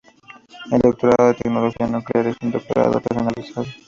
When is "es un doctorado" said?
2.25-2.99